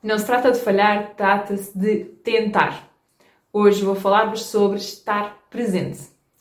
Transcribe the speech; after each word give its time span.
Não 0.00 0.16
se 0.16 0.26
trata 0.26 0.52
de 0.52 0.60
falhar, 0.60 1.14
trata-se 1.16 1.76
de 1.76 2.04
tentar. 2.22 2.88
Hoje 3.52 3.84
vou 3.84 3.96
falar-vos 3.96 4.44
sobre 4.44 4.78
estar 4.78 5.36
presente. 5.50 5.98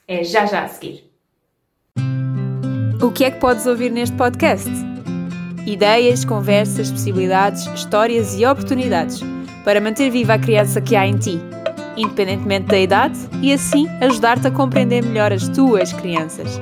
É 0.07 0.23
já 0.23 0.45
já 0.45 0.63
a 0.63 0.67
seguir. 0.67 1.11
O 3.01 3.11
que 3.11 3.25
é 3.25 3.31
que 3.31 3.39
podes 3.39 3.65
ouvir 3.65 3.91
neste 3.91 4.15
podcast? 4.15 4.69
Ideias, 5.65 6.23
conversas, 6.23 6.91
possibilidades, 6.91 7.65
histórias 7.73 8.39
e 8.39 8.45
oportunidades 8.45 9.21
para 9.65 9.81
manter 9.81 10.11
viva 10.11 10.35
a 10.35 10.39
criança 10.39 10.79
que 10.79 10.95
há 10.95 11.07
em 11.07 11.17
ti, 11.17 11.39
independentemente 11.97 12.67
da 12.67 12.77
idade, 12.77 13.17
e 13.41 13.51
assim 13.51 13.87
ajudar-te 14.01 14.47
a 14.47 14.51
compreender 14.51 15.03
melhor 15.03 15.33
as 15.33 15.49
tuas 15.49 15.91
crianças. 15.93 16.61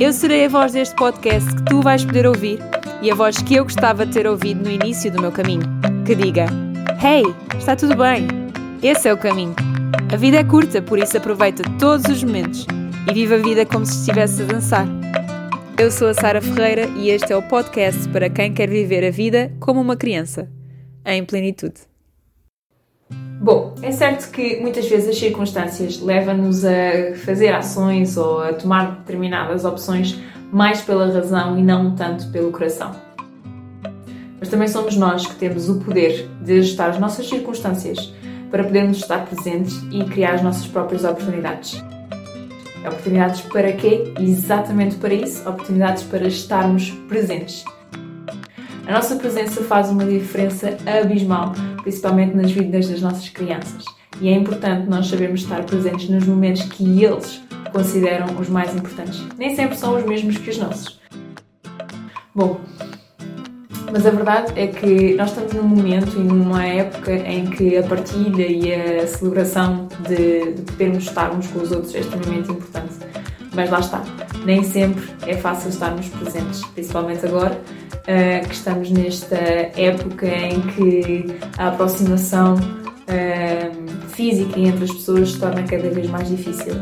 Eu 0.00 0.12
serei 0.14 0.46
a 0.46 0.48
voz 0.48 0.72
deste 0.72 0.94
podcast 0.96 1.54
que 1.54 1.64
tu 1.64 1.82
vais 1.82 2.04
poder 2.06 2.26
ouvir 2.26 2.58
e 3.02 3.10
a 3.10 3.14
voz 3.14 3.36
que 3.36 3.54
eu 3.54 3.64
gostava 3.64 4.06
de 4.06 4.12
ter 4.12 4.26
ouvido 4.26 4.64
no 4.64 4.70
início 4.70 5.10
do 5.12 5.20
meu 5.20 5.30
caminho, 5.30 5.81
que 6.12 6.16
diga: 6.16 6.44
Hey, 7.02 7.22
está 7.58 7.74
tudo 7.74 7.96
bem? 7.96 8.26
Esse 8.82 9.08
é 9.08 9.14
o 9.14 9.16
caminho. 9.16 9.54
A 10.12 10.16
vida 10.16 10.36
é 10.36 10.44
curta, 10.44 10.82
por 10.82 10.98
isso 10.98 11.16
aproveita 11.16 11.62
todos 11.78 12.04
os 12.04 12.22
momentos 12.22 12.66
e 13.08 13.14
viva 13.14 13.36
a 13.36 13.38
vida 13.38 13.64
como 13.64 13.86
se 13.86 14.00
estivesse 14.00 14.42
a 14.42 14.44
dançar. 14.44 14.86
Eu 15.78 15.90
sou 15.90 16.08
a 16.08 16.14
Sara 16.14 16.42
Ferreira 16.42 16.86
e 16.98 17.08
este 17.08 17.32
é 17.32 17.36
o 17.36 17.40
podcast 17.40 18.06
para 18.10 18.28
quem 18.28 18.52
quer 18.52 18.68
viver 18.68 19.06
a 19.06 19.10
vida 19.10 19.52
como 19.58 19.80
uma 19.80 19.96
criança, 19.96 20.50
em 21.06 21.24
plenitude. 21.24 21.80
Bom, 23.40 23.74
é 23.80 23.90
certo 23.90 24.30
que 24.30 24.60
muitas 24.60 24.86
vezes 24.86 25.08
as 25.08 25.18
circunstâncias 25.18 25.98
levam-nos 25.98 26.62
a 26.66 27.14
fazer 27.24 27.54
ações 27.54 28.18
ou 28.18 28.42
a 28.42 28.52
tomar 28.52 28.98
determinadas 28.98 29.64
opções 29.64 30.20
mais 30.52 30.82
pela 30.82 31.10
razão 31.10 31.58
e 31.58 31.62
não 31.62 31.94
tanto 31.94 32.30
pelo 32.30 32.52
coração. 32.52 33.11
Mas 34.42 34.48
também 34.48 34.66
somos 34.66 34.96
nós 34.96 35.24
que 35.24 35.36
temos 35.36 35.68
o 35.68 35.78
poder 35.78 36.28
de 36.40 36.58
ajustar 36.58 36.90
as 36.90 36.98
nossas 36.98 37.28
circunstâncias 37.28 38.12
para 38.50 38.64
podermos 38.64 38.96
estar 38.96 39.24
presentes 39.24 39.80
e 39.92 40.02
criar 40.02 40.34
as 40.34 40.42
nossas 40.42 40.66
próprias 40.66 41.04
oportunidades. 41.04 41.80
Oportunidades 42.84 43.42
para 43.42 43.70
quê? 43.70 44.12
Exatamente 44.18 44.96
para 44.96 45.14
isso, 45.14 45.48
oportunidades 45.48 46.02
para 46.02 46.26
estarmos 46.26 46.90
presentes. 47.08 47.64
A 48.84 48.90
nossa 48.90 49.14
presença 49.14 49.62
faz 49.62 49.90
uma 49.90 50.04
diferença 50.04 50.76
abismal, 50.86 51.52
principalmente 51.84 52.34
nas 52.34 52.50
vidas 52.50 52.88
das 52.88 53.00
nossas 53.00 53.28
crianças. 53.28 53.84
E 54.20 54.28
é 54.28 54.32
importante 54.32 54.90
nós 54.90 55.06
sabermos 55.06 55.42
estar 55.42 55.62
presentes 55.62 56.08
nos 56.08 56.26
momentos 56.26 56.62
que 56.62 57.04
eles 57.04 57.40
consideram 57.72 58.26
os 58.40 58.48
mais 58.48 58.74
importantes. 58.74 59.24
Nem 59.38 59.54
sempre 59.54 59.78
são 59.78 59.96
os 59.96 60.04
mesmos 60.04 60.36
que 60.36 60.50
os 60.50 60.58
nossos. 60.58 61.00
Bom, 62.34 62.60
mas 63.92 64.06
a 64.06 64.10
verdade 64.10 64.52
é 64.56 64.66
que 64.68 65.14
nós 65.14 65.28
estamos 65.28 65.52
num 65.52 65.64
momento 65.64 66.16
e 66.16 66.20
numa 66.20 66.64
época 66.64 67.12
em 67.12 67.44
que 67.44 67.76
a 67.76 67.82
partilha 67.82 68.46
e 68.46 68.74
a 68.74 69.06
celebração 69.06 69.86
de, 70.08 70.54
de 70.54 70.62
podermos 70.62 71.04
estar 71.04 71.30
uns 71.30 71.46
com 71.48 71.58
os 71.60 71.70
outros 71.70 71.94
é 71.94 72.00
extremamente 72.00 72.50
importante. 72.50 72.94
Mas 73.54 73.68
lá 73.68 73.80
está, 73.80 74.02
nem 74.46 74.62
sempre 74.62 75.04
é 75.26 75.36
fácil 75.36 75.68
estarmos 75.68 76.08
presentes, 76.08 76.64
principalmente 76.68 77.26
agora 77.26 77.52
uh, 77.52 78.48
que 78.48 78.54
estamos 78.54 78.90
nesta 78.90 79.36
época 79.36 80.26
em 80.26 80.62
que 80.62 81.26
a 81.58 81.68
aproximação 81.68 82.54
uh, 82.54 84.08
física 84.08 84.58
entre 84.58 84.84
as 84.84 84.92
pessoas 84.92 85.32
se 85.32 85.38
torna 85.38 85.62
cada 85.64 85.90
vez 85.90 86.08
mais 86.08 86.30
difícil. 86.30 86.74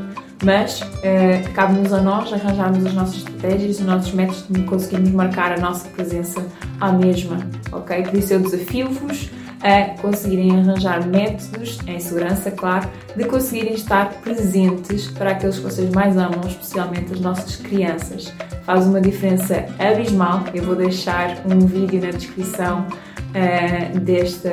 Mas 0.42 0.80
uh, 0.80 1.52
cabe-nos 1.54 1.92
a 1.92 2.00
nós 2.00 2.32
arranjarmos 2.32 2.86
as 2.86 2.94
nossas 2.94 3.16
estratégias, 3.16 3.78
os 3.78 3.86
nossos 3.86 4.12
métodos 4.12 4.44
de 4.48 4.62
conseguirmos 4.62 5.10
marcar 5.10 5.52
a 5.52 5.60
nossa 5.60 5.88
presença 5.88 6.46
à 6.80 6.90
mesma, 6.92 7.38
ok? 7.72 8.02
Por 8.04 8.14
isso 8.14 8.32
eu 8.32 8.40
desafio-vos 8.40 9.30
a 9.62 10.00
conseguirem 10.00 10.58
arranjar 10.58 11.06
métodos, 11.06 11.78
em 11.86 12.00
segurança, 12.00 12.50
claro, 12.50 12.88
de 13.14 13.24
conseguirem 13.24 13.74
estar 13.74 14.10
presentes 14.22 15.08
para 15.08 15.32
aqueles 15.32 15.56
que 15.56 15.62
vocês 15.62 15.90
mais 15.90 16.16
amam, 16.16 16.40
especialmente 16.46 17.12
as 17.12 17.20
nossas 17.20 17.56
crianças. 17.56 18.32
Faz 18.64 18.86
uma 18.86 19.00
diferença 19.00 19.66
abismal. 19.78 20.44
Eu 20.54 20.64
vou 20.64 20.74
deixar 20.74 21.42
um 21.44 21.66
vídeo 21.66 22.00
na 22.00 22.10
descrição 22.10 22.86
uh, 23.30 24.00
desta, 24.00 24.50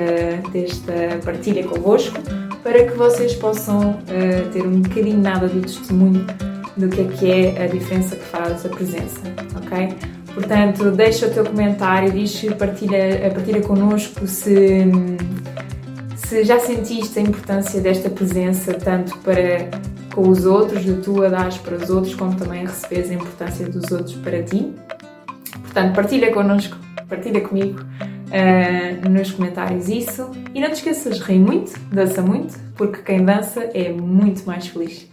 desta 0.52 1.20
partilha 1.24 1.64
convosco 1.64 2.20
para 2.64 2.86
que 2.86 2.98
vocês 2.98 3.34
possam 3.36 3.92
uh, 3.92 4.50
ter 4.52 4.62
um 4.62 4.82
bocadinho 4.82 5.20
nada 5.20 5.48
do 5.48 5.62
testemunho 5.62 6.26
do 6.76 6.90
que 6.90 7.02
é 7.02 7.04
que 7.06 7.32
é 7.32 7.64
a 7.64 7.68
diferença 7.68 8.16
que 8.16 8.24
faz 8.24 8.66
a 8.66 8.70
presença, 8.70 9.22
ok? 9.56 9.90
Portanto, 10.34 10.92
deixa 10.92 11.26
o 11.26 11.32
teu 11.32 11.44
comentário, 11.44 12.12
diz, 12.12 12.46
partilha, 12.60 13.32
partilha 13.34 13.62
connosco 13.62 14.28
se, 14.28 14.86
se 16.16 16.44
já 16.44 16.60
sentiste 16.60 17.18
a 17.18 17.22
importância 17.24 17.82
desta 17.82 18.10
presença, 18.10 18.74
tanto 18.76 19.18
para 19.20 19.70
com 20.14 20.30
os 20.30 20.46
outros, 20.46 20.84
de 20.84 20.94
tu 20.96 21.24
a 21.24 21.30
dar 21.30 21.52
para 21.60 21.76
os 21.76 21.90
outros, 21.90 22.14
como 22.16 22.36
também 22.36 22.66
recebes 22.66 23.10
a 23.10 23.14
importância 23.14 23.68
dos 23.68 23.92
outros 23.92 24.16
para 24.16 24.44
ti. 24.44 24.74
Portanto, 25.62 25.96
partilha 25.96 26.32
connosco, 26.32 26.78
partilha 27.08 27.42
comigo 27.42 27.80
uh, 28.28 29.10
nos 29.10 29.32
comentários 29.32 29.88
isso. 29.90 30.30
E 30.54 30.62
não 30.62 30.70
te 30.70 30.76
esqueças, 30.76 31.20
ri 31.20 31.40
muito, 31.40 31.80
dança 31.92 32.22
muito, 32.22 32.58
porque 32.76 33.02
quem 33.02 33.24
dança 33.24 33.70
é 33.74 33.90
muito 33.90 34.46
mais 34.46 34.68
feliz. 34.68 35.08